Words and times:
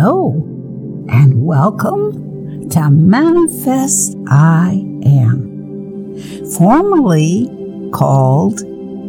Hello, 0.00 0.30
and 1.08 1.44
welcome 1.44 2.70
to 2.70 2.88
Manifest 2.88 4.16
I 4.28 4.74
Am, 5.04 6.14
formerly 6.56 7.48
called 7.92 8.60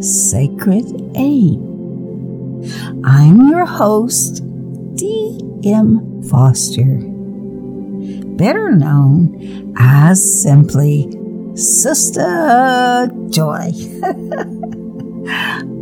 Sacred 0.04 0.86
Aim. 1.14 2.64
I'm 3.06 3.50
your 3.50 3.68
host, 3.68 4.38
D.M. 4.96 6.24
Foster, 6.24 6.98
better 8.36 8.72
known 8.72 9.76
as 9.78 10.42
simply 10.42 11.06
Sista' 11.54 13.30
Joy. 13.32 13.74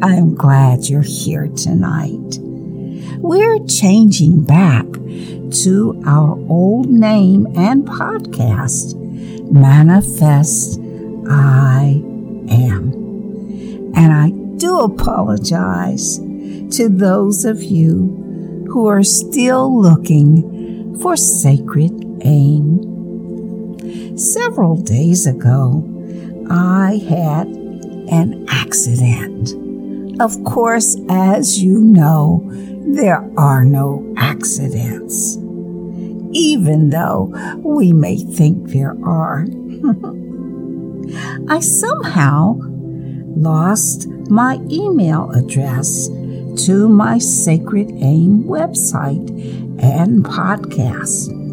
I'm 0.05 0.35
glad 0.35 0.89
you're 0.89 1.01
here 1.01 1.47
tonight. 1.47 2.46
We're 3.19 3.65
changing 3.65 4.43
back 4.43 4.85
to 5.63 6.01
our 6.05 6.37
old 6.49 6.87
name 6.87 7.47
and 7.55 7.83
podcast, 7.83 8.95
Manifest 9.51 10.79
I 11.27 12.01
Am. 12.49 12.93
And 13.95 14.13
I 14.13 14.29
do 14.57 14.81
apologize 14.81 16.17
to 16.17 16.89
those 16.89 17.43
of 17.43 17.63
you 17.63 18.65
who 18.69 18.85
are 18.85 19.03
still 19.03 19.81
looking 19.81 20.95
for 20.99 21.17
sacred 21.17 21.91
aim. 22.21 22.85
Several 24.15 24.77
days 24.77 25.25
ago, 25.25 25.83
I 26.51 27.01
had 27.09 27.47
an 27.47 28.45
accident. 28.47 29.66
Of 30.19 30.43
course, 30.43 30.97
as 31.09 31.61
you 31.61 31.79
know, 31.79 32.43
there 32.87 33.29
are 33.37 33.63
no 33.63 34.03
accidents, 34.17 35.37
even 36.31 36.89
though 36.89 37.31
we 37.63 37.93
may 37.93 38.17
think 38.17 38.69
there 38.69 38.95
are. 39.03 39.45
I 41.49 41.59
somehow 41.59 42.55
lost 43.35 44.07
my 44.29 44.59
email 44.71 45.29
address 45.31 46.07
to 46.65 46.89
my 46.89 47.19
Sacred 47.19 47.91
Aim 48.01 48.45
website 48.45 49.29
and 49.79 50.25
podcast. 50.25 51.46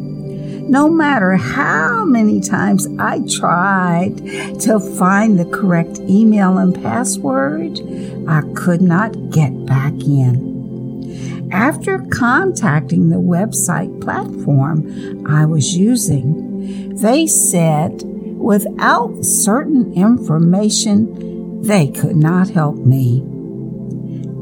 No 0.69 0.89
matter 0.89 1.37
how 1.37 2.05
many 2.05 2.41
times 2.41 2.89
I 2.99 3.21
tried 3.31 4.17
to 4.61 4.81
find 4.99 5.39
the 5.39 5.45
correct 5.45 6.01
email 6.01 6.59
and 6.59 6.75
password, 6.75 7.81
I 8.27 8.43
could 8.55 8.81
not 8.81 9.31
get 9.31 9.67
back 9.67 9.93
in. 10.03 11.51
After 11.53 11.99
contacting 12.11 13.11
the 13.11 13.17
website 13.17 14.01
platform 14.01 15.27
I 15.27 15.45
was 15.45 15.77
using, 15.77 16.97
they 16.97 17.27
said 17.27 18.03
without 18.03 19.23
certain 19.25 19.93
information, 19.93 21.63
they 21.63 21.89
could 21.89 22.17
not 22.17 22.49
help 22.49 22.77
me. 22.77 23.21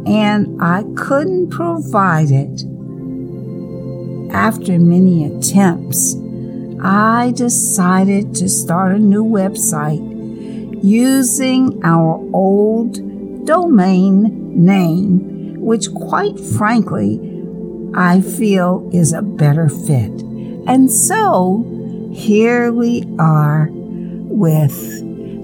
And 0.07 0.61
I 0.63 0.85
couldn't 0.97 1.51
provide 1.51 2.31
it. 2.31 2.65
After 4.33 4.79
many 4.79 5.27
attempts, 5.27 6.17
I 6.81 7.33
decided 7.37 8.35
to 8.37 8.49
start 8.49 8.93
a 8.93 8.99
new 8.99 9.25
website 9.25 10.03
using 10.83 11.81
our 11.85 12.17
old 12.33 13.47
domain 13.47 14.65
name 14.65 15.33
which 15.63 15.93
quite 15.95 16.39
frankly, 16.41 17.21
I 17.95 18.21
feel 18.21 18.91
is 18.93 19.13
a 19.13 19.23
better 19.23 19.69
fit. 19.69 20.11
And 20.67 20.91
so 20.91 22.11
here 22.13 22.73
we 22.73 23.05
are 23.19 23.69
with 23.71 24.77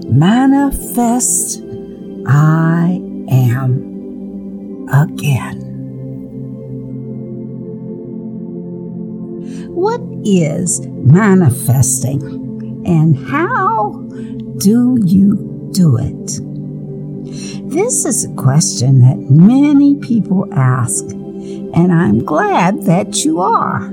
Manifest 0.09 1.63
I 2.27 3.01
Am 3.29 4.87
again. 4.91 5.68
What 9.79 10.01
is 10.25 10.85
manifesting 10.87 12.21
and 12.85 13.15
how 13.15 13.93
do 14.57 14.97
you 15.05 15.69
do 15.71 15.95
it? 15.95 17.71
This 17.71 18.03
is 18.03 18.25
a 18.25 18.33
question 18.33 18.99
that 18.99 19.17
many 19.31 19.95
people 19.95 20.53
ask, 20.53 21.05
and 21.05 21.93
I'm 21.93 22.25
glad 22.25 22.83
that 22.83 23.23
you 23.23 23.39
are, 23.39 23.87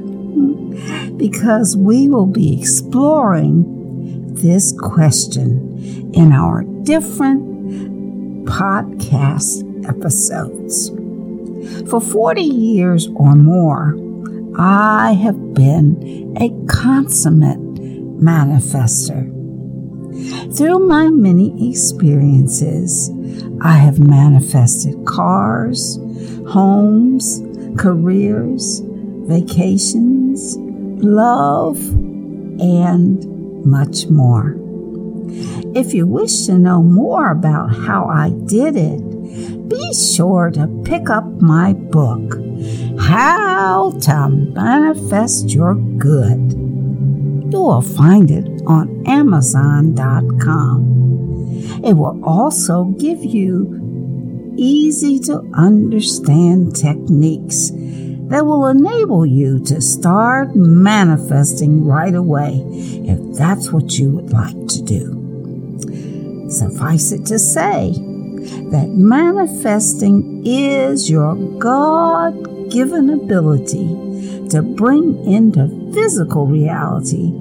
because 1.17 1.77
we 1.77 2.09
will 2.09 2.27
be 2.27 2.59
exploring 2.61 4.35
this 4.35 4.73
question 4.73 6.11
in 6.15 6.33
our 6.33 6.65
different 6.83 8.45
podcast 8.45 9.63
episodes. 9.89 10.91
For 11.89 12.01
40 12.01 12.43
years 12.43 13.07
or 13.15 13.37
more, 13.37 13.95
I 14.59 15.13
have 15.13 15.53
been 15.53 16.35
a 16.41 16.49
consummate 16.67 17.59
manifester. 18.19 19.33
Through 20.57 20.79
my 20.87 21.09
many 21.09 21.71
experiences, 21.71 23.11
I 23.61 23.75
have 23.75 23.99
manifested 23.99 25.05
cars, 25.05 25.99
homes, 26.49 27.43
careers, 27.77 28.81
vacations, 29.27 30.57
love, 31.05 31.77
and 32.59 33.67
much 33.67 34.07
more. 34.07 34.57
If 35.75 35.93
you 35.93 36.07
wish 36.07 36.47
to 36.47 36.57
know 36.57 36.83
more 36.83 37.31
about 37.31 37.77
how 37.77 38.07
I 38.07 38.31
did 38.47 38.77
it, 38.77 39.69
be 39.69 39.93
sure 39.93 40.51
to 40.53 40.67
pick 40.85 41.11
up 41.11 41.27
my 41.43 41.75
book, 41.75 42.46
How 43.09 43.93
to 44.01 44.29
Manifest 44.29 45.51
Your 45.51 45.77
Good. 45.77 46.55
You 47.53 47.61
will 47.61 47.81
find 47.81 48.29
it 48.33 48.49
on 48.67 49.07
Amazon.com. 49.07 50.03
It 51.85 51.93
will 51.93 52.21
also 52.25 52.87
give 52.99 53.25
you 53.25 54.55
easy 54.59 55.21
to 55.21 55.41
understand 55.55 56.75
techniques 56.75 57.71
that 57.71 58.45
will 58.45 58.67
enable 58.67 59.25
you 59.25 59.61
to 59.67 59.81
start 59.81 60.57
manifesting 60.57 61.85
right 61.85 62.15
away 62.15 62.61
if 62.67 63.21
that's 63.39 63.71
what 63.71 64.01
you 64.01 64.11
would 64.11 64.33
like 64.33 64.67
to 64.67 64.83
do. 64.83 66.49
Suffice 66.51 67.13
it 67.13 67.25
to 67.27 67.39
say 67.39 67.95
that 68.71 68.89
manifesting 68.91 70.43
is 70.47 71.11
your 71.11 71.35
God 71.59 72.71
given 72.71 73.11
ability 73.11 73.87
to 74.51 74.63
bring 74.63 75.25
into 75.27 75.69
physical 75.93 76.47
reality 76.47 77.33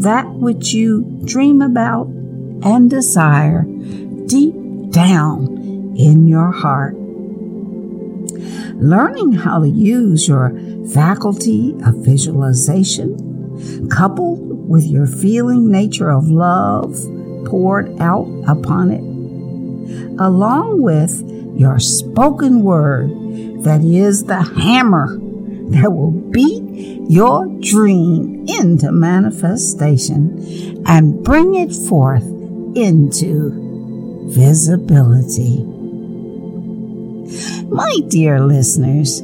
that 0.00 0.28
which 0.34 0.72
you 0.72 1.02
dream 1.24 1.62
about 1.62 2.06
and 2.06 2.90
desire 2.90 3.64
deep 4.26 4.54
down 4.90 5.94
in 5.96 6.26
your 6.26 6.50
heart. 6.50 6.94
Learning 8.76 9.32
how 9.32 9.60
to 9.60 9.68
use 9.68 10.26
your 10.28 10.50
faculty 10.92 11.74
of 11.84 11.94
visualization, 12.04 13.88
coupled 13.88 14.68
with 14.68 14.84
your 14.84 15.06
feeling 15.06 15.70
nature 15.70 16.10
of 16.10 16.28
love 16.28 16.92
poured 17.46 18.00
out 18.00 18.26
upon 18.46 18.90
it, 18.90 19.13
along 20.18 20.82
with 20.82 21.22
your 21.58 21.78
spoken 21.78 22.62
word 22.62 23.10
that 23.64 23.82
is 23.82 24.24
the 24.24 24.42
hammer 24.42 25.18
that 25.70 25.90
will 25.90 26.10
beat 26.10 26.62
your 27.10 27.46
dream 27.60 28.44
into 28.48 28.90
manifestation 28.92 30.82
and 30.86 31.22
bring 31.24 31.54
it 31.54 31.72
forth 31.88 32.24
into 32.76 34.28
visibility. 34.30 35.64
My 37.68 37.98
dear 38.08 38.40
listeners, 38.40 39.20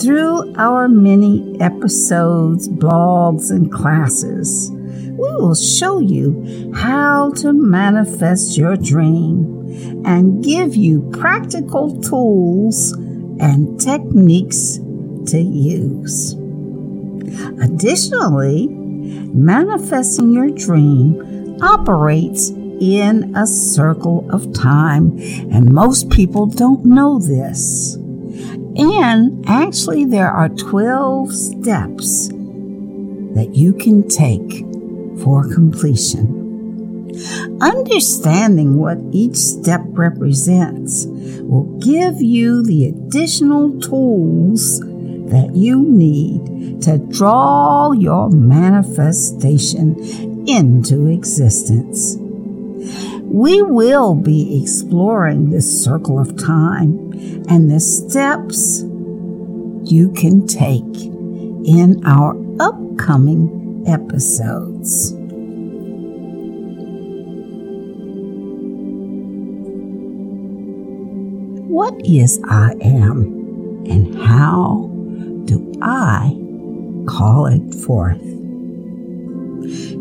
through 0.00 0.54
our 0.56 0.88
many 0.88 1.60
episodes, 1.60 2.68
blogs, 2.68 3.50
and 3.50 3.70
classes, 3.70 4.70
will 5.38 5.54
show 5.54 5.98
you 6.00 6.72
how 6.74 7.30
to 7.32 7.52
manifest 7.52 8.56
your 8.56 8.76
dream 8.76 10.02
and 10.04 10.42
give 10.42 10.74
you 10.76 11.02
practical 11.12 12.00
tools 12.00 12.92
and 13.40 13.80
techniques 13.80 14.78
to 15.26 15.40
use. 15.40 16.34
Additionally, 17.62 18.68
manifesting 18.68 20.32
your 20.32 20.50
dream 20.50 21.58
operates 21.62 22.50
in 22.50 23.34
a 23.36 23.46
circle 23.46 24.26
of 24.30 24.52
time, 24.52 25.16
and 25.52 25.72
most 25.72 26.10
people 26.10 26.46
don't 26.46 26.84
know 26.84 27.18
this. 27.18 27.94
And 28.76 29.44
actually, 29.46 30.04
there 30.04 30.30
are 30.30 30.48
12 30.48 31.32
steps 31.32 32.28
that 33.34 33.50
you 33.54 33.72
can 33.72 34.08
take 34.08 34.64
for 35.22 35.48
completion. 35.52 36.42
Understanding 37.60 38.78
what 38.78 38.98
each 39.12 39.36
step 39.36 39.82
represents 39.88 41.06
will 41.06 41.78
give 41.78 42.22
you 42.22 42.62
the 42.62 42.86
additional 42.86 43.78
tools 43.80 44.80
that 44.80 45.54
you 45.54 45.82
need 45.82 46.82
to 46.82 46.98
draw 46.98 47.92
your 47.92 48.30
manifestation 48.30 49.96
into 50.48 51.06
existence. 51.06 52.16
We 53.24 53.62
will 53.62 54.14
be 54.14 54.60
exploring 54.62 55.50
this 55.50 55.84
circle 55.84 56.18
of 56.18 56.36
time 56.36 57.12
and 57.48 57.70
the 57.70 57.80
steps 57.80 58.82
you 59.90 60.12
can 60.12 60.46
take 60.46 60.82
in 61.64 62.02
our 62.04 62.36
upcoming 62.60 63.61
episodes. 63.86 65.12
What 71.68 71.94
is 72.04 72.40
I 72.48 72.74
am 72.82 73.22
and 73.88 74.14
how 74.22 74.90
do 75.44 75.72
I 75.82 76.36
call 77.06 77.46
it 77.46 77.74
forth? 77.74 78.22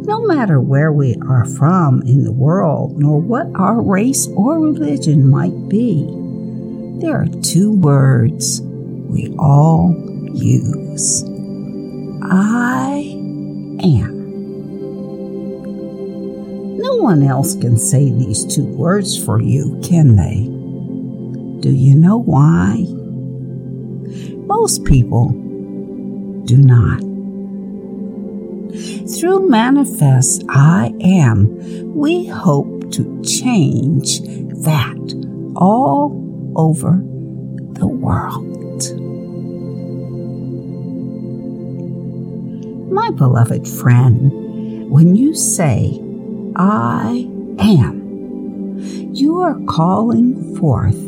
No 0.05 0.25
matter 0.25 0.59
where 0.59 0.91
we 0.91 1.15
are 1.27 1.45
from 1.45 2.01
in 2.01 2.23
the 2.23 2.31
world, 2.31 2.97
nor 2.99 3.19
what 3.21 3.47
our 3.55 3.81
race 3.81 4.27
or 4.35 4.59
religion 4.59 5.29
might 5.29 5.69
be, 5.69 6.03
there 6.99 7.21
are 7.21 7.27
two 7.41 7.71
words 7.71 8.61
we 8.61 9.33
all 9.37 9.95
use 10.33 11.23
I 12.23 13.20
am. 13.83 14.21
No 16.77 16.95
one 16.95 17.23
else 17.23 17.55
can 17.55 17.77
say 17.77 18.09
these 18.11 18.45
two 18.45 18.65
words 18.65 19.23
for 19.23 19.41
you, 19.41 19.79
can 19.83 20.15
they? 20.15 20.47
Do 21.61 21.71
you 21.71 21.95
know 21.95 22.17
why? 22.17 22.85
Most 24.47 24.83
people 24.85 25.29
do 26.45 26.57
not. 26.57 27.01
Through 29.19 29.49
Manifest 29.49 30.43
I 30.49 30.93
Am, 31.01 31.93
we 31.93 32.25
hope 32.27 32.91
to 32.93 33.21
change 33.23 34.21
that 34.63 35.53
all 35.55 36.53
over 36.55 37.01
the 37.73 37.87
world. 37.87 38.50
My 43.01 43.09
beloved 43.09 43.67
friend, 43.67 44.91
when 44.91 45.15
you 45.15 45.33
say, 45.33 45.99
I 46.55 47.27
am, 47.57 48.77
you 49.11 49.39
are 49.39 49.59
calling 49.61 50.55
forth 50.57 50.99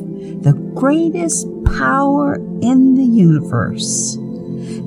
the 0.42 0.54
greatest 0.74 1.48
power 1.66 2.38
in 2.64 2.96
the 2.96 3.04
universe 3.04 4.18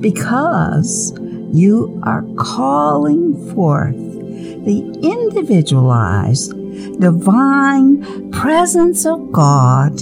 because 0.01 1.17
you 1.53 1.97
are 2.03 2.25
calling 2.37 3.53
forth 3.55 3.95
the 3.95 4.99
individualized 5.01 6.51
divine 6.99 8.31
presence 8.31 9.05
of 9.05 9.31
God 9.31 10.01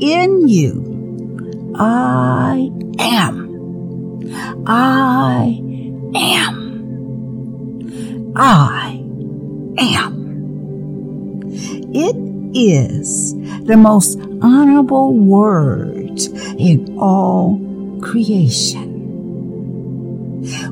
in 0.00 0.48
you. 0.48 1.74
I 1.76 2.70
am. 2.98 4.64
I 4.66 5.67
am. 6.14 8.32
I 8.36 9.02
am. 9.78 10.28
It 11.94 12.16
is 12.56 13.34
the 13.64 13.76
most 13.76 14.18
honorable 14.42 15.14
word 15.14 16.18
in 16.58 16.96
all 16.98 17.60
creation. 18.02 18.88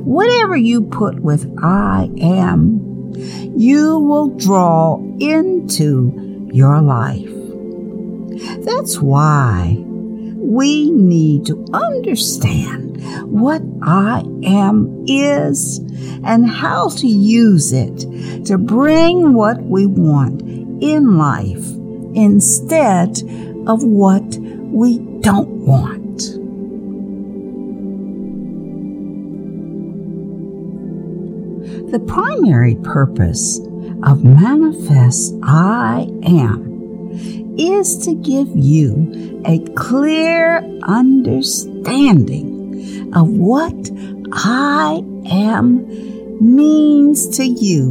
Whatever 0.04 0.56
you 0.56 0.82
put 0.82 1.20
with 1.20 1.52
I 1.62 2.10
am, 2.20 3.12
you 3.56 3.98
will 3.98 4.28
draw 4.36 4.98
into 5.18 6.48
your 6.52 6.80
life. 6.80 7.30
That's 8.64 9.00
why 9.00 9.76
we 9.78 10.90
need 10.90 11.46
to 11.46 11.64
understand 11.72 12.85
what 13.24 13.62
I 13.82 14.24
am 14.44 15.04
is 15.06 15.78
and 16.24 16.48
how 16.48 16.88
to 16.88 17.06
use 17.06 17.72
it 17.72 18.44
to 18.46 18.58
bring 18.58 19.34
what 19.34 19.62
we 19.62 19.86
want 19.86 20.42
in 20.82 21.16
life 21.16 21.64
instead 22.14 23.22
of 23.66 23.82
what 23.82 24.38
we 24.38 24.98
don't 25.20 25.48
want. 25.48 26.06
The 31.90 32.00
primary 32.00 32.74
purpose 32.76 33.58
of 34.02 34.24
Manifest 34.24 35.34
I 35.42 36.08
Am 36.24 36.66
is 37.58 37.96
to 37.98 38.14
give 38.14 38.48
you 38.54 39.42
a 39.46 39.60
clear 39.74 40.58
understanding 40.82 42.55
of 43.14 43.28
what 43.28 43.90
I 44.32 45.02
am 45.30 45.86
means 46.40 47.28
to 47.36 47.44
you, 47.44 47.90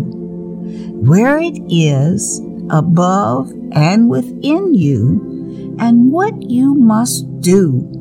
where 1.03 1.37
it 1.39 1.57
is 1.69 2.39
above 2.69 3.51
and 3.71 4.09
within 4.09 4.73
you, 4.73 5.75
and 5.79 6.11
what 6.11 6.41
you 6.43 6.73
must 6.73 7.25
do 7.41 7.91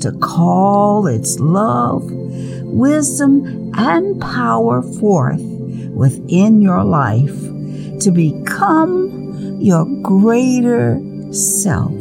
to 0.00 0.12
call 0.12 1.06
its 1.06 1.38
love, 1.38 2.04
wisdom, 2.10 3.72
and 3.74 4.20
power 4.20 4.82
forth 4.82 5.40
within 5.40 6.60
your 6.60 6.84
life 6.84 7.34
to 8.00 8.10
become 8.10 9.58
your 9.60 9.84
greater 10.02 11.00
self. 11.32 11.95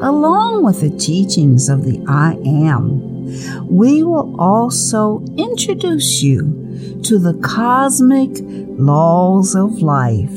Along 0.00 0.62
with 0.62 0.80
the 0.82 0.90
teachings 0.90 1.68
of 1.68 1.84
the 1.84 2.04
I 2.06 2.34
Am, 2.44 3.66
we 3.66 4.02
will 4.02 4.38
also 4.38 5.24
introduce 5.36 6.22
you 6.22 7.00
to 7.02 7.18
the 7.18 7.34
cosmic 7.42 8.30
laws 8.78 9.54
of 9.54 9.80
life 9.80 10.36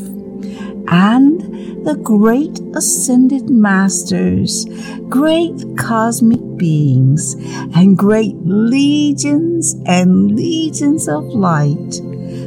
and 0.88 1.42
the 1.86 2.00
great 2.01 2.60
ascended 2.75 3.50
masters, 3.50 4.66
great 5.10 5.78
cosmic 5.78 6.42
beings, 6.58 7.34
and 7.75 7.98
great 7.98 8.36
legions 8.44 9.75
and 9.86 10.36
legions 10.36 11.08
of 11.10 11.24
light 11.25 11.96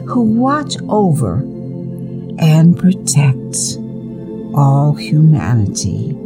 who 0.07 0.23
watch 0.23 0.77
over 0.89 1.37
and 2.39 2.79
protect 2.79 3.57
all 4.55 4.95
humanity. 4.95 6.22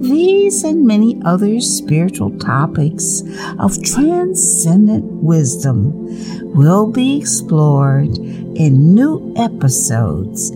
These 0.00 0.62
and 0.64 0.86
many 0.86 1.20
other 1.24 1.60
spiritual 1.60 2.36
topics 2.38 3.22
of 3.58 3.82
transcendent 3.82 5.04
wisdom 5.22 5.92
will 6.54 6.90
be 6.90 7.18
explored 7.18 8.16
in 8.18 8.94
new 8.94 9.32
episodes 9.36 10.52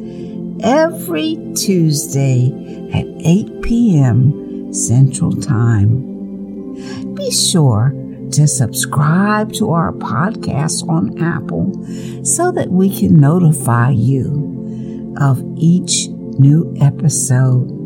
every 0.62 1.36
Tuesday 1.54 2.52
at 2.92 3.06
8 3.24 3.62
p.m. 3.62 4.72
Central 4.72 5.32
Time. 5.32 6.74
Be 7.14 7.30
sure 7.30 7.94
to 8.32 8.46
subscribe 8.46 9.52
to 9.54 9.70
our 9.70 9.92
podcast 9.92 10.88
on 10.88 11.20
Apple 11.22 11.72
so 12.24 12.52
that 12.52 12.68
we 12.68 12.96
can 12.96 13.18
notify 13.18 13.90
you 13.90 15.14
of 15.18 15.42
each 15.56 16.08
new 16.38 16.74
episode. 16.80 17.79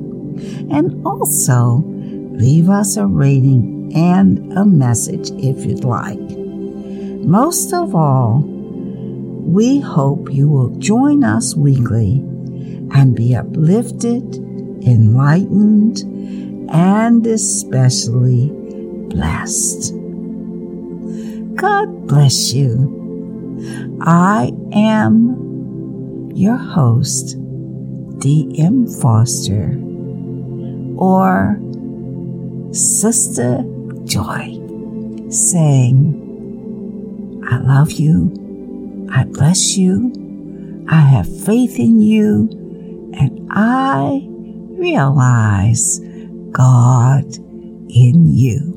And 0.71 1.05
also 1.07 1.83
leave 1.85 2.69
us 2.69 2.97
a 2.97 3.07
rating 3.07 3.93
and 3.95 4.53
a 4.53 4.64
message 4.64 5.31
if 5.33 5.64
you'd 5.64 5.85
like. 5.85 6.19
Most 6.19 7.73
of 7.73 7.95
all, 7.95 8.43
we 8.43 9.81
hope 9.81 10.33
you 10.33 10.49
will 10.49 10.71
join 10.79 11.23
us 11.23 11.55
weekly 11.55 12.19
and 12.93 13.14
be 13.14 13.37
uplifted, 13.37 14.37
enlightened, 14.85 16.00
and 16.71 17.26
especially 17.26 18.50
blessed. 19.09 19.95
God 21.55 22.07
bless 22.07 22.53
you. 22.53 23.99
I 24.00 24.50
am 24.73 26.31
your 26.35 26.57
host, 26.57 27.37
D.M. 28.19 28.87
Foster, 28.87 29.79
or 30.97 31.59
Sista' 32.71 33.65
Joy 34.05 34.61
saying, 35.31 36.21
I 37.49 37.59
love 37.59 37.93
you, 37.93 39.09
I 39.13 39.25
bless 39.25 39.77
you, 39.77 40.13
I 40.89 41.01
have 41.01 41.27
faith 41.45 41.79
in 41.79 42.01
you, 42.01 42.49
and 43.19 43.49
I 43.51 44.27
realize 44.79 46.01
God 46.51 47.37
in 47.89 48.27
you. 48.27 48.74